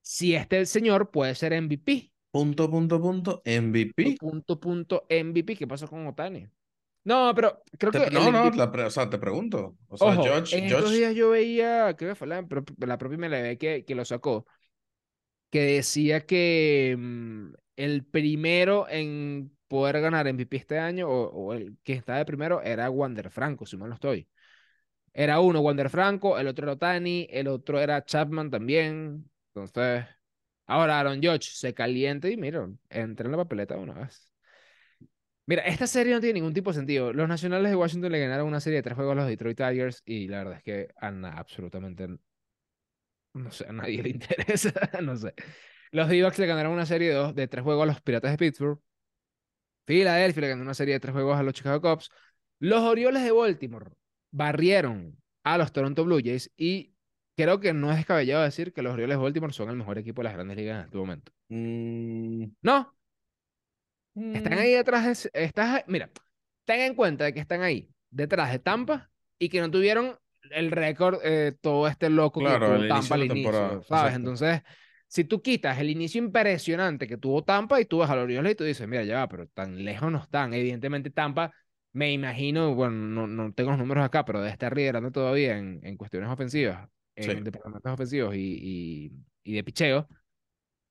[0.00, 2.12] si este señor puede ser MVP.
[2.30, 4.16] Punto, punto, punto, MVP.
[4.18, 5.56] Punto, punto, MVP.
[5.56, 6.46] ¿Qué pasó con Otani?
[7.04, 9.76] No, pero creo Te- que no, no, la pre- o sea, te pregunto.
[9.88, 12.46] O sea, Ojo, Judge, en estos Judge- días yo veía, creo que fue la,
[12.78, 14.46] la propia MLB que, que lo sacó,
[15.50, 21.94] que decía que mm, el primero en poder ganar MVP este año, o, el que
[21.94, 24.28] está de primero, era Wander Franco, si mal no estoy.
[25.12, 29.30] Era uno Wander Franco, el otro era Otani, el otro era Chapman también.
[29.54, 30.06] Entonces,
[30.66, 34.32] ahora Aaron Judge se calienta y mira, entra en la papeleta una vez.
[35.46, 37.12] Mira, esta serie no tiene ningún tipo de sentido.
[37.12, 40.02] Los Nacionales de Washington le ganaron una serie de tres juegos a los Detroit Tigers
[40.04, 42.06] y la verdad es que a na- absolutamente
[43.34, 45.34] No sé, a nadie le interesa, no sé.
[45.92, 48.38] Los D-Backs le ganaron una serie de, dos, de tres juegos a los Piratas de
[48.38, 48.80] Pittsburgh.
[49.84, 52.10] Philadelphia le ganó una serie de tres juegos a los Chicago Cubs.
[52.58, 53.90] Los Orioles de Baltimore
[54.30, 56.92] barrieron a los Toronto Blue Jays y
[57.36, 60.20] creo que no es descabellado decir que los Orioles de Baltimore son el mejor equipo
[60.20, 61.32] de las grandes ligas en este momento.
[61.48, 62.94] Mm, No,
[64.32, 65.30] están mm, ahí detrás de...
[65.44, 66.10] Estás, mira,
[66.64, 70.18] ten en cuenta de que están ahí detrás de Tampa y que no tuvieron
[70.50, 74.14] el récord eh, todo este loco que Claro, tuvo inicio Tampa al inicio, ¿sabes?
[74.14, 74.16] exacto.
[74.16, 74.62] Entonces,
[75.08, 78.52] si tú quitas el inicio impresionante que tuvo Tampa y tú vas a los Orioles
[78.52, 80.54] y tú dices, mira, ya va, pero tan lejos no están.
[80.54, 81.52] Evidentemente Tampa,
[81.92, 85.80] me imagino, bueno, no, no tengo los números acá, pero debe estar liderando todavía en,
[85.84, 87.44] en cuestiones ofensivas, en Sí.
[87.44, 89.12] departamentos ofensivos y, y,
[89.44, 90.08] y de picheo.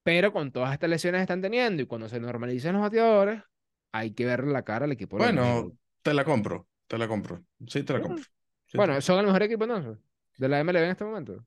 [0.03, 3.43] Pero con todas estas lesiones que están teniendo y cuando se normalicen los bateadores,
[3.91, 5.17] hay que verle la cara al equipo.
[5.17, 7.43] Bueno, te la compro, te la compro.
[7.67, 8.01] Sí, te la Mm.
[8.01, 8.25] compro.
[8.67, 9.97] Sí, te Bueno, la- son el mejor equipo entonces
[10.38, 11.45] de la MLB en este momento.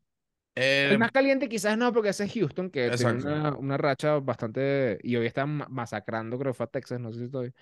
[0.56, 4.18] Eh, El más caliente quizás no, porque ese es Houston, que tiene una, una racha
[4.18, 4.98] bastante...
[5.02, 7.52] Y hoy están ma- masacrando, creo que fue a Texas, no sé si estoy.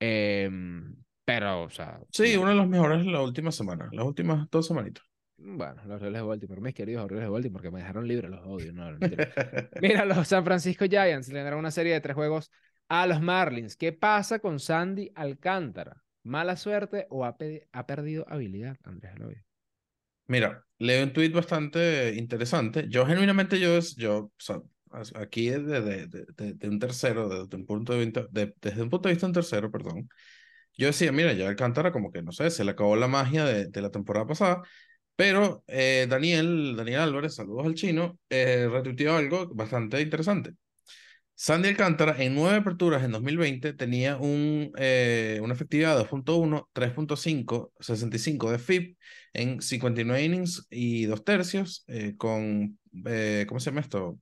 [0.00, 2.00] Em, pero, o sea...
[2.10, 2.42] sí, no.
[2.42, 5.04] uno de los mejores en la última semana, las últimas dos semanitas.
[5.36, 8.46] Bueno, los Orioles de Baltimore, mis queridos Orioles de Baltimore, que me dejaron libre, los
[8.46, 8.96] odio, no.
[9.80, 12.50] Mira, los San Francisco Giants le ganaron una serie de tres juegos
[12.88, 13.76] a los Marlins.
[13.76, 16.02] ¿Qué pasa con Sandy Alcántara?
[16.22, 17.36] ¿Mala suerte o ha
[17.86, 19.42] perdido habilidad, Andrés Eloy?
[20.26, 22.86] Mira, leo un tweet bastante interesante.
[22.88, 24.60] Yo genuinamente, yo, yo o sea,
[25.16, 28.88] aquí de, de, de, de- un tercero, desde un punto de vista, de- desde un
[28.90, 30.08] punto de vista un tercero, perdón,
[30.76, 33.66] yo decía, mira, ya Alcántara como que, no sé, se le acabó la magia de,
[33.68, 34.62] de la temporada pasada,
[35.16, 40.54] pero eh, Daniel, Daniel Álvarez, saludos al chino, eh, retuiteó algo bastante interesante.
[41.34, 47.72] Sandy Alcántara en nueve aperturas en 2020 tenía un, eh, una efectividad de 2.1, 3.5,
[47.80, 48.98] 65 de FIP
[49.32, 54.18] en 59 innings y dos tercios, eh, con, eh, ¿cómo se llama esto?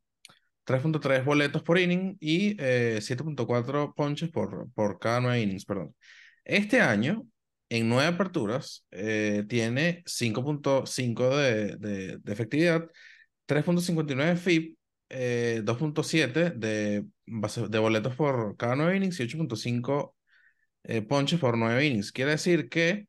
[0.64, 5.94] 3.3 boletos por inning y eh, 7.4 ponches por, por cada nueve innings, perdón.
[6.44, 7.26] Este año,
[7.68, 12.88] en nueve aperturas, eh, tiene 5.5 de, de, de efectividad,
[13.46, 14.79] 3.59 FIP,
[15.10, 20.14] eh, 2.7 de, de boletos por cada nueve innings y 8.5
[20.84, 22.12] eh, ponches por nueve innings.
[22.12, 23.08] Quiere decir que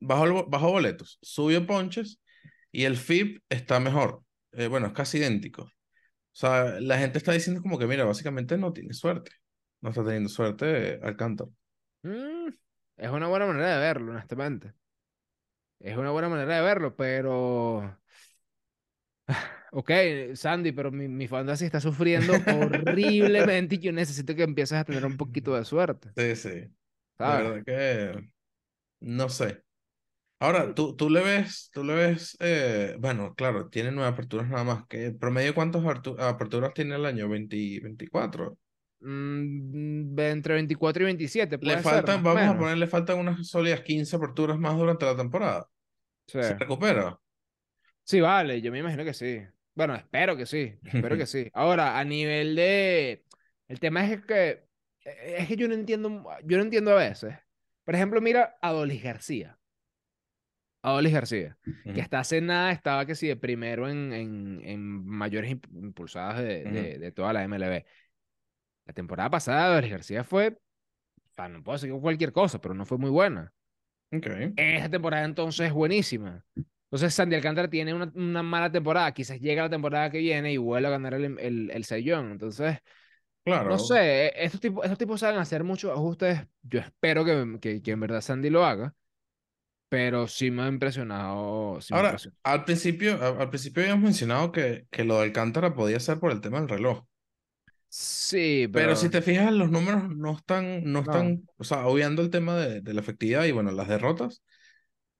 [0.00, 2.20] bajó, bajó boletos, subió ponches
[2.72, 4.22] y el FIP está mejor.
[4.52, 5.62] Eh, bueno, es casi idéntico.
[5.62, 5.70] O
[6.32, 9.32] sea, la gente está diciendo como que, mira, básicamente no tiene suerte.
[9.80, 11.50] No está teniendo suerte eh, Alcántara.
[12.02, 12.48] Mm,
[12.96, 14.72] es una buena manera de verlo, honestamente.
[15.80, 17.98] Es una buena manera de verlo, pero...
[19.72, 19.90] Ok,
[20.34, 25.04] Sandy, pero mi, mi fantasy está sufriendo horriblemente y yo necesito que empieces a tener
[25.04, 26.64] un poquito de suerte, Sí, sí.
[27.18, 27.48] ¿sabes?
[27.48, 28.28] verdad que
[29.00, 29.62] no sé.
[30.40, 34.64] Ahora, tú, tú le ves, tú le ves, eh, bueno, claro, tiene nueve aperturas nada
[34.64, 34.84] más.
[34.88, 37.28] ¿Qué promedio cuántas apertu- aperturas tiene el año?
[37.28, 38.56] ¿20, 24?
[39.00, 42.56] Mm, entre 24 y 27, Le puede faltan, vamos a menos.
[42.62, 45.66] poner, le faltan unas sólidas 15 aperturas más durante la temporada.
[46.26, 46.38] Sí.
[46.42, 47.18] ¿Se recupera?
[48.04, 49.40] Sí, vale, yo me imagino que sí.
[49.78, 51.48] Bueno, espero que sí, espero que sí.
[51.54, 53.24] Ahora, a nivel de...
[53.68, 54.66] El tema es que...
[55.04, 57.36] Es que yo no entiendo, yo no entiendo a veces.
[57.84, 59.56] Por ejemplo, mira a Dolis García.
[60.82, 61.56] A Dolis García,
[61.92, 65.68] que Ujú, hasta hace nada estaba que sí de primero en, en, en mayores imp-
[65.72, 66.72] impulsadas de, ujú.
[66.72, 67.86] de, de toda la MLB.
[68.86, 70.58] La temporada pasada Dolis García fue,
[71.30, 73.52] o sea, no puedo decir que cualquier cosa, pero no fue muy buena.
[74.12, 74.28] Ok.
[74.56, 76.44] Esta temporada entonces es buenísima.
[76.90, 80.56] Entonces Sandy Alcántara tiene una, una mala temporada, quizás llega la temporada que viene y
[80.56, 82.30] vuelve a ganar el, el, el Young.
[82.32, 82.78] Entonces,
[83.44, 83.70] Claro.
[83.70, 86.40] no sé, eh, estos tipos, estos tipos saben hacer muchos ajustes.
[86.62, 88.94] Yo espero que, que, que en verdad Sandy lo haga,
[89.88, 91.80] pero sí me ha impresionado.
[91.80, 92.38] Sí Ahora, impresionado.
[92.44, 96.40] al principio, al principio habíamos mencionado que, que lo de Alcántara podía ser por el
[96.40, 97.04] tema del reloj.
[97.90, 101.00] Sí, Pero pero si te fijas, los números no están, no no.
[101.00, 104.42] están, o sea, obviando el tema de, de la efectividad y bueno, las derrotas,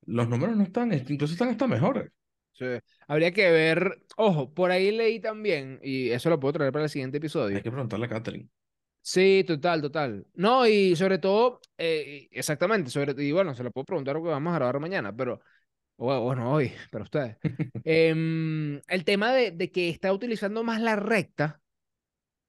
[0.08, 2.10] los números no están, incluso están hasta mejores.
[2.52, 2.66] sí.
[3.06, 4.02] Habría que ver.
[4.16, 7.56] Ojo, por ahí leí también, y eso lo puedo traer para el siguiente episodio.
[7.56, 8.48] Hay que preguntarle a Catherine.
[9.00, 10.26] Sí, total, total.
[10.34, 14.52] No, y sobre todo, eh, exactamente, sobre, y bueno, se lo puedo preguntar porque vamos
[14.52, 15.40] a grabar mañana, pero,
[15.96, 17.38] o bueno, hoy, para ustedes.
[17.84, 21.60] Em, el tema de, de que está utilizando más la recta,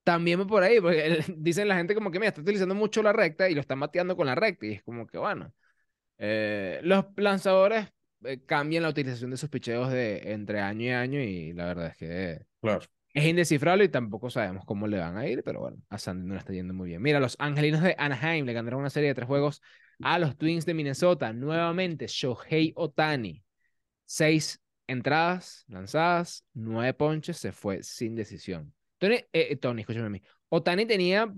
[0.04, 3.14] también por ahí, porque el- dicen la gente como que, mira, está utilizando mucho la
[3.14, 5.54] recta y lo están bateando con la recta, y es como que, bueno,
[6.20, 7.88] eh, los lanzadores
[8.24, 11.88] eh, cambian la utilización de sus picheos de entre año y año, y la verdad
[11.88, 12.46] es que...
[12.62, 12.82] Claro.
[13.12, 16.36] Es indescifrable y tampoco sabemos cómo le van a ir, pero bueno, a Sandy no
[16.36, 17.02] le está yendo muy bien.
[17.02, 19.64] Mira, los angelinos de Anaheim le ganaron una serie de tres juegos
[20.04, 21.34] a los Twins de Minnesota.
[21.34, 23.44] Nuevamente, Shohei Otani.
[24.06, 28.74] Seis entradas lanzadas, nueve ponches, se fue sin decisión.
[29.00, 30.22] Tony, eh, eh, Tony, escúchame a mí.
[30.50, 31.34] Otani tenía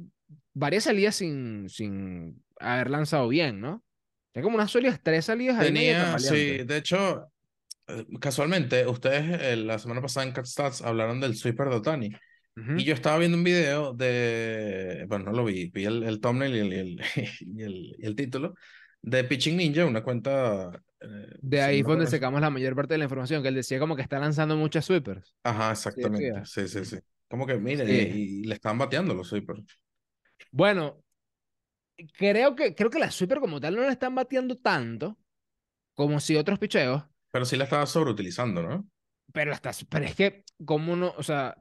[0.54, 3.84] varias salidas sin, sin haber lanzado bien, ¿no?
[4.32, 7.32] Tenía como unas sólidas tres salidas ahí Tenía, sí, de hecho,
[7.88, 12.12] eh, casualmente, ustedes eh, la semana pasada en Cat Stats hablaron del sweeper de Otani.
[12.58, 12.74] Ujú.
[12.78, 16.56] Y yo estaba viendo un video de, bueno, no lo vi, vi el, el thumbnail
[16.56, 17.02] y el, y el,
[17.42, 18.56] y el, y el título,
[19.02, 20.72] de Pitching Ninja, una cuenta...
[21.02, 23.80] eh, De ahí fue donde sacamos la mayor parte de la información, que él decía
[23.80, 25.36] como que está lanzando muchas sweepers.
[25.44, 26.46] Ajá, Sí, exactamente, decía.
[26.46, 26.98] sí, sí, sí.
[27.28, 27.94] Como que, mire, Sí.
[27.96, 29.64] y, y le están bateando los sweepers.
[30.52, 31.04] Bueno,
[32.18, 35.18] creo que, creo que la sweeper como tal no le están bateando tanto
[35.96, 38.90] como si otros picheos, Pero sí la estaba sobreutilizando, ¿no?
[39.34, 41.56] pero, la está, pero es que como no, o sea,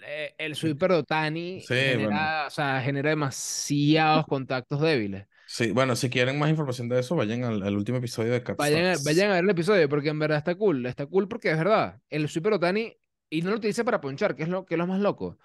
[0.00, 2.46] eh, el sweeper de Otani Sí, genera, bueno.
[2.46, 5.26] o sea, genera demasiados contactos débiles.
[5.46, 8.56] Sí, bueno, si quieren más información de eso, vayan al, al último episodio de Cat
[8.56, 10.86] Vayan vayan a ver el episodio porque en verdad está cool.
[10.86, 12.00] Está cool porque es verdad.
[12.08, 12.96] El Super Otani,
[13.30, 15.38] y no lo utiliza para ponchar, que es lo, que es lo más loco.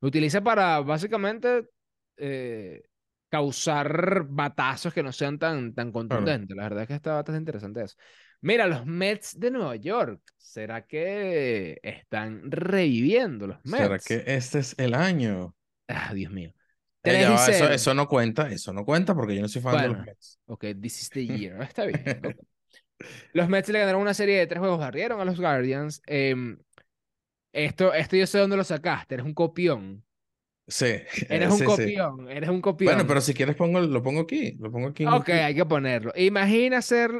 [0.00, 1.68] Lo utiliza para básicamente
[2.16, 2.82] eh,
[3.28, 6.56] causar batazos que no sean tan, tan contundentes.
[6.56, 7.96] La verdad es que está bastante interesante eso.
[8.40, 10.20] Mira, los Mets de Nueva York.
[10.36, 14.04] ¿Será que están reviviendo los ¿Será Mets?
[14.04, 15.54] que este es el año?
[15.88, 16.50] Ah, Dios mío.
[16.50, 16.54] Eh,
[17.02, 17.74] 3 ya y va, eso, 0.
[17.74, 20.40] eso no cuenta, eso no cuenta porque yo no soy fan de los Mets.
[20.46, 21.62] ok, this is the year.
[21.62, 22.36] Está bien.
[23.32, 26.02] Los Mets le ganaron una serie de tres juegos, barrieron a los Guardians.
[26.06, 26.58] Em,
[27.52, 30.04] esto, esto yo sé dónde lo sacaste, eres un copión.
[30.68, 31.64] Sí, eh, Eres un sí, sí.
[31.64, 32.92] copión, eres un copión.
[32.92, 35.06] Bueno, pero si quieres pongo, lo pongo aquí, lo pongo aquí.
[35.06, 36.12] un Ok, hay que ponerlo.
[36.14, 37.10] Imagina ser...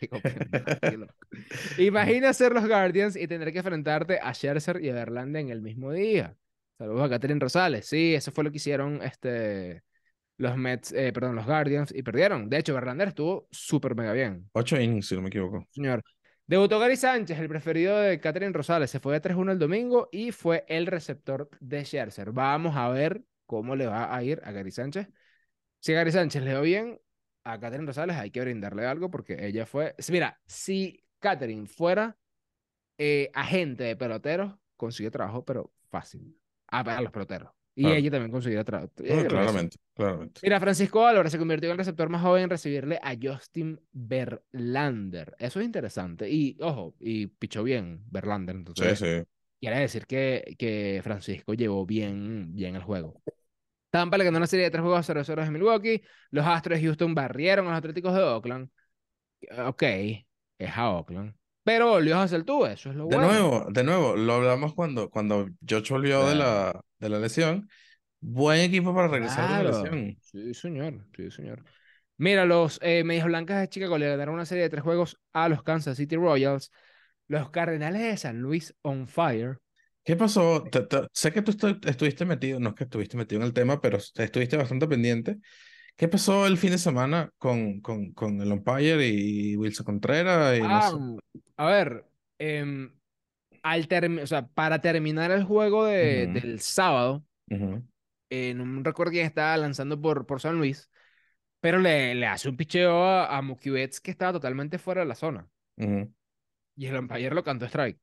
[1.78, 5.62] Imagina ser los Guardians y tener que enfrentarte a Scherzer y a Verlander en el
[5.62, 6.36] mismo día.
[6.76, 7.86] Saludos a Catherine Rosales.
[7.86, 9.82] Sí, eso fue lo que hicieron este,
[10.36, 12.50] los Mets, eh, perdón, los Guardians y perdieron.
[12.50, 14.50] De hecho, Verlander estuvo súper mega bien.
[14.52, 15.66] Ocho innings, si no me equivoco.
[15.70, 16.02] Señor.
[16.46, 18.90] Debutó Gary Sánchez, el preferido de Catherine Rosales.
[18.90, 22.32] Se fue de 3-1 el domingo y fue el receptor de Scherzer.
[22.32, 25.08] Vamos a ver cómo le va a ir a Gary Sánchez.
[25.80, 27.00] Si a Gary Sánchez le va bien,
[27.44, 29.94] a Catherine Rosales hay que brindarle algo porque ella fue.
[30.10, 32.16] Mira, si Catherine fuera
[32.98, 36.38] eh, agente de peloteros, consiguió trabajo, pero fácil.
[36.68, 37.52] A, para los peloteros.
[37.74, 37.96] Y Claro.
[37.96, 38.92] ella también consiguió trabajo.
[38.98, 40.40] No, claramente, claramente.
[40.42, 45.34] Mira, Francisco Álvarez se convirtió en el receptor más joven en recibirle a Justin Verlander.
[45.38, 46.28] Eso es interesante.
[46.30, 48.56] Y, ojo, y pichó bien Verlander.
[48.56, 49.22] Sí, Entonces, sí.
[49.60, 53.22] quiere decir que, que Francisco llevó bien, bien el juego.
[53.90, 56.02] Tampa le ganó una serie de tres juegos a 0-0 de Milwaukee.
[56.30, 58.70] Los Astros de Houston barrieron a los Atléticos de Oakland.
[59.66, 60.24] Ok, es
[60.76, 61.34] a Oakland.
[61.64, 63.32] Pero volvió a hacer tú, eso es lo De bueno.
[63.32, 67.68] nuevo, de nuevo, lo hablamos cuando, cuando George volvió de la, de la lesión.
[68.20, 69.84] Buen equipo para regresar de la Claro.
[69.84, 70.16] lesión.
[70.20, 71.06] Sí, señor.
[71.16, 71.64] Sí, señor.
[72.16, 75.48] Mira, los eh, Medias Blancas de Chicago le ganaron una serie de tres juegos a
[75.48, 76.70] los Kansas City Royals.
[77.28, 79.58] Los Cardenales de San Luis on fire.
[80.04, 80.64] ¿Qué pasó?
[80.64, 83.80] Te- sé que tú estu- estuviste metido, no es que estuviste metido en el tema,
[83.80, 85.38] pero te estuviste bastante pendiente.
[85.96, 90.58] ¿Qué pasó el fin de semana con, con, con el umpire y Wilson Contreras?
[90.58, 90.98] Y no Ah, sé?
[91.56, 92.06] a ver,
[92.38, 92.92] em,
[93.62, 93.88] al
[94.22, 96.32] o sea, para terminar el juego de- Ujú.
[96.32, 97.84] del sábado, Ujú,
[98.30, 100.90] eh, no me recuerdo quién estaba lanzando por, por San Luis,
[101.60, 105.08] pero le, le hace un picheo a, a Mookie Betts que estaba totalmente fuera de
[105.08, 105.50] la zona.
[105.76, 106.12] ujú.
[106.76, 107.98] Y el umpire lo cantó strike.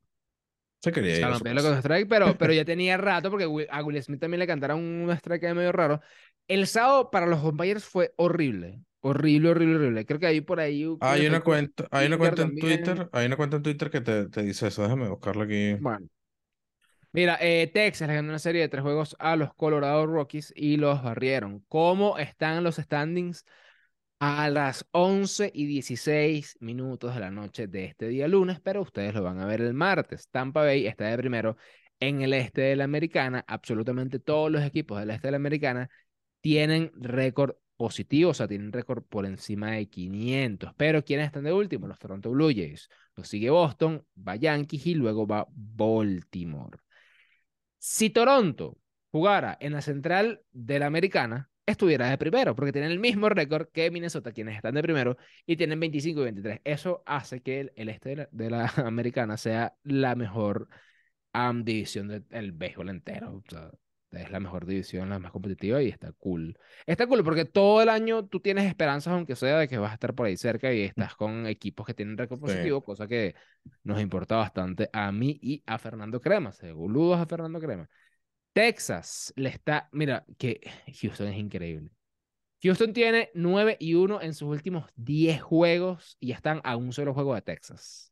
[0.82, 2.65] Se quería O ir sea, a el su umpire lo cantó strike, pero, pero ya
[2.65, 6.02] tenía rato porque a Will Smith también le cantaron un strike medio raro.
[6.49, 8.83] El sábado para los umpires fue horrible.
[9.01, 10.05] Horrible, horrible, horrible.
[10.05, 10.85] Creo que hay por ahí.
[10.99, 12.83] Hay una cuenta, hay una cuenta en también.
[12.83, 14.81] Twitter, hay una cuenta en Twitter que te, te dice eso.
[14.81, 15.75] Déjame buscarla aquí.
[15.75, 16.07] Bueno.
[17.12, 20.77] Mira, eh, Texas le ganó una serie de tres juegos a los Colorado Rockies y
[20.77, 21.63] los barrieron.
[21.67, 23.45] ¿Cómo están los standings?
[24.19, 29.13] A las 11 y 16 minutos de la noche de este día lunes, pero ustedes
[29.13, 30.27] lo van a ver el martes.
[30.29, 31.55] Tampa Bay está de primero
[31.99, 33.45] en el este de la Americana.
[33.47, 35.89] Absolutamente todos los equipos del este de la Americana
[36.41, 40.73] tienen récord positivo, o sea, tienen récord por encima de 500.
[40.75, 41.88] Pero ¿quiénes están de último?
[41.88, 42.89] Los Toronto Blue Jays.
[43.15, 46.80] Los sigue Boston, va Yankees y luego va Baltimore.
[47.78, 48.78] Si Toronto
[49.12, 53.69] jugara en la central de la Americana, estuviera de primero, porque tienen el mismo récord
[53.71, 56.62] que Minnesota, quienes están de primero, y tienen 25 y 23.
[56.63, 60.67] Eso hace que el, el este de la, de la Americana sea la mejor
[61.34, 63.36] am, división del béisbol entero.
[63.36, 63.71] O sea,
[64.12, 66.58] es la mejor división, la más competitiva y está cool.
[66.86, 69.93] Está cool porque todo el año tú tienes esperanzas, aunque sea de que vas a
[69.95, 72.45] estar por ahí cerca y estás con equipos que tienen récord Sí.
[72.45, 73.36] positivo, cosa que
[73.84, 76.52] nos importa bastante a mí y a Fernando Crema.
[76.52, 77.88] Saludos a Fernando Crema.
[78.54, 80.60] Texas le está, mira, que
[81.02, 81.91] Houston es increíble.
[82.62, 87.13] Houston tiene 9 y 1 en sus últimos 10 juegos y están a un solo
[87.13, 88.12] juego de Texas.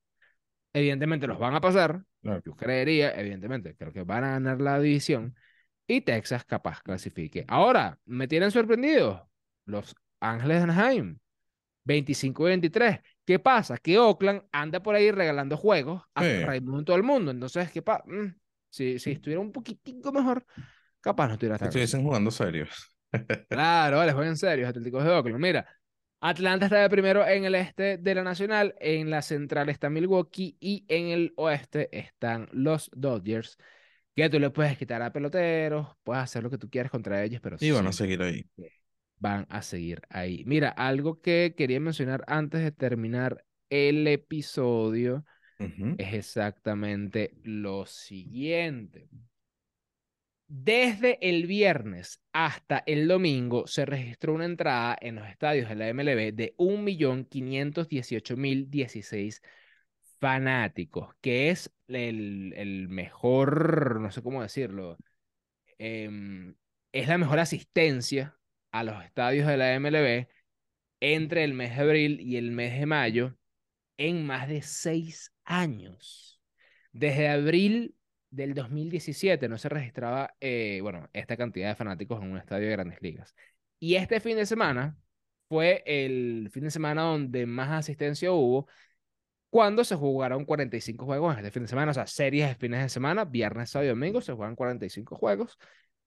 [0.74, 2.42] evidentemente los van a pasar, Claro.
[2.46, 5.36] yo creería, evidentemente, creo que van a ganar la división
[5.88, 7.46] y Texas capaz clasifique.
[7.48, 9.30] Ahora, me tienen sorprendido
[9.66, 11.20] los Ángeles de Anaheim,
[11.86, 13.02] 25-23.
[13.26, 13.78] ¿Qué pasa?
[13.78, 16.44] Que Oakland anda por ahí regalando juegos a Sí.
[16.44, 17.32] Raimundo todo el mundo.
[17.32, 18.04] Entonces, ¿qué pasa?
[18.70, 20.46] si, si estuviera un poquitico mejor,
[21.02, 22.94] capaz no estuviera tan estuviesen jugando serios.
[23.50, 25.42] Claro, vale, jueguen en serio, Atléticos de Oakland.
[25.42, 25.66] Mira,
[26.20, 30.58] Atlanta está de primero en el este de la Nacional, en la central está Milwaukee
[30.60, 33.58] y en el oeste están los Dodgers,
[34.24, 37.42] que tú le puedes quitar a peloteros, puedes hacer lo que tú quieras contra ellos,
[37.42, 38.46] pero Y van a seguir ahí.
[39.20, 40.44] van a seguir ahí.
[40.46, 45.26] Mira, algo que quería mencionar antes de terminar el episodio
[45.60, 49.10] es exactamente lo siguiente.
[50.50, 55.90] Desde el viernes hasta el domingo se registró una entrada en los estadios de la
[55.90, 59.42] MLB de 1.518.016
[60.20, 64.98] fanáticos, que es el, el mejor, no sé cómo decirlo,
[65.78, 66.56] em,
[66.92, 68.38] es la mejor asistencia
[68.72, 70.28] a los estadios de la MLB
[71.00, 73.38] entre el mes de abril y el mes de mayo
[73.98, 76.42] en más de seis años.
[76.92, 77.96] Desde abril
[78.30, 82.74] del 2017 no se registraba, eh, bueno, esta cantidad de fanáticos en un estadio de
[82.74, 83.36] grandes ligas.
[83.80, 84.98] Y este fin de semana
[85.50, 88.68] fue el fin de semana donde más asistencia hubo
[89.58, 92.80] cuando se jugaron 45 juegos en este fin de semana, o sea, series de fines
[92.80, 95.58] de semana, viernes, sábado y domingo, se juegan 45 juegos.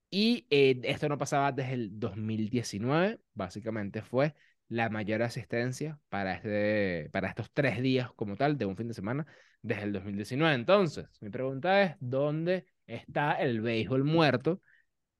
[0.09, 4.37] Y eh, esto no pasaba desde el 2019, básicamente fue
[4.69, 8.95] la mayor asistencia para, este, para estos tres días como tal de un fin de
[8.95, 9.27] semana
[9.63, 10.55] desde el 2019.
[10.55, 14.63] Entonces, mi pregunta es, ¿dónde está el béisbol muerto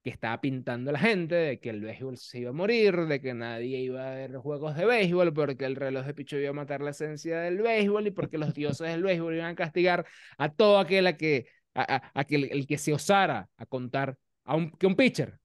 [0.03, 3.35] que estaba pintando la gente de que el béisbol se iba a morir, de que
[3.35, 6.81] nadie iba a ver juegos de béisbol porque el reloj de picho iba a matar
[6.81, 10.07] la esencia del béisbol y porque los dioses del béisbol iban a castigar
[10.39, 13.67] a todo aquel a que, a, a- a que el, el que se osara a
[13.67, 15.39] contar a un, que un pitcher.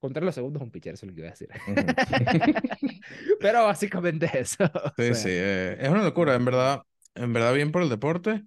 [0.00, 1.48] Contar los segundos a un pitcher, eso es lo que iba a decir.
[3.40, 4.64] Pero básicamente eso.
[4.64, 6.82] o Sí, sea, sí, eh, es una locura, en verdad,
[7.14, 8.44] en verdad bien por el deporte.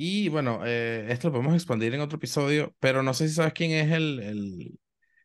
[0.00, 3.52] Y bueno, eh, esto lo podemos expandir en otro episodio, pero no sé si sabes
[3.52, 4.80] quién es el, el,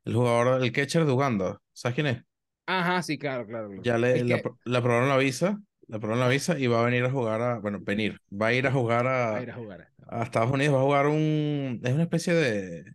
[0.06, 1.62] el jugador, el catcher de Uganda.
[1.74, 2.24] ¿Sabes quién es?
[2.66, 3.68] Ajá, sí, claro, claro.
[3.70, 3.84] claro.
[3.84, 7.04] Ya le, le, que aprobaron la visa, le aprobaron la visa y va a venir
[7.06, 9.56] a jugar a, bueno, venir, va a ir a jugar va a a, ir a
[9.56, 9.82] jugar.
[9.82, 10.04] a esta.
[10.08, 12.94] a Estados Unidos, va a jugar un, es una especie de,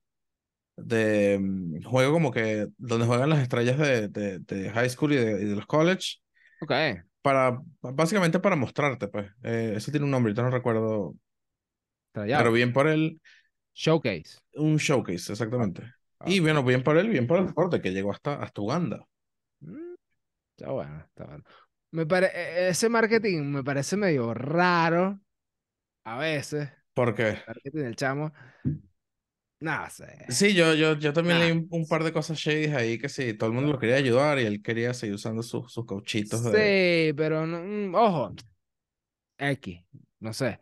[0.77, 5.17] de mm, juego como que donde juegan las estrellas de, de, de high school y
[5.17, 6.19] de, y de los college.
[6.61, 6.73] Ok,
[7.23, 9.31] para, básicamente para mostrarte, pues.
[9.43, 11.15] Eh, eso tiene un nombre, ahorita no recuerdo,
[12.23, 12.39] tryout.
[12.39, 13.21] pero bien por él,
[13.75, 14.39] Showcase.
[14.55, 15.83] un showcase, exactamente.
[16.25, 16.43] Y Ok.
[16.43, 19.07] bueno, bien por él, bien por el deporte, que llegó hasta, hasta Uganda.
[19.61, 19.95] Mm,
[20.57, 21.45] Está bueno, está bueno.
[21.93, 25.21] Me pare- e- ese marketing me parece medio raro
[26.05, 26.71] a veces.
[26.95, 28.33] Porque, Marketing del chamo.
[29.61, 30.09] No sé.
[30.29, 31.53] sí, yo, yo, yo también leí Nah.
[31.53, 34.39] un, un par de cosas shady ahí que sí, todo el mundo lo quería ayudar
[34.39, 36.77] y él quería seguir usando sus, sus cauchitos de...
[37.09, 38.35] Sí, pero no, mm, ojo.
[39.39, 39.85] X,
[40.21, 40.59] no sé.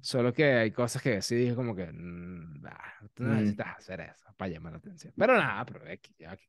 [0.00, 2.70] Solo que hay cosas que sí dije como que mm, nah,
[3.14, 3.36] tú no Mm.
[3.36, 5.12] necesitas hacer eso para llamar la atención.
[5.16, 5.80] Pero nada, pero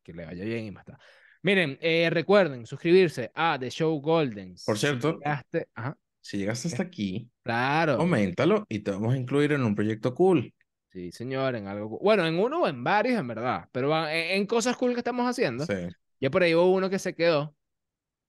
[0.03, 0.99] que, le vaya bien y más está.
[1.41, 4.55] Miren, eh, recuerden suscribirse a The Show Golden.
[4.65, 5.19] Por Si cierto.
[5.19, 7.97] llegaste- ajá, Si llegaste hasta aquí, claro.
[7.97, 10.51] coméntalo y te vamos a incluir en un proyecto cool.
[10.91, 11.99] Sí, señor, en algo.
[11.99, 13.69] Bueno, en uno o en varios, en verdad.
[13.71, 15.65] Pero en, en cosas cool que estamos haciendo.
[15.65, 15.73] Sí.
[16.19, 17.54] Ya por ahí hubo uno que se quedó.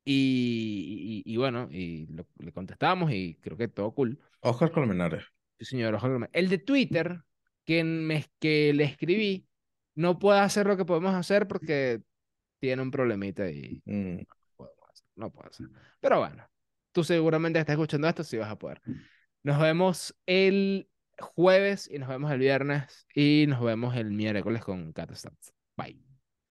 [0.09, 4.19] Y, y, y bueno, y lo- le contestamos y creo que todo cool.
[4.41, 5.25] Oscar Colmenares.
[5.59, 5.95] Sí, señor.
[5.95, 7.23] ojalá me- El de Twitter,
[7.65, 9.49] que, me, que le escribí,
[9.97, 12.03] no puede hacer lo que podemos hacer porque
[12.61, 14.19] tiene un problemita y Mm.
[14.19, 15.67] no podemos hacer, no puede hacer.
[16.01, 16.49] Pero bueno,
[16.93, 18.81] tú seguramente estás escuchando esto, sí vas a poder.
[19.43, 20.89] Nos vemos el
[21.19, 25.53] jueves y nos vemos el viernes y nos vemos el miércoles con Catastats.
[25.77, 26.06] Bye.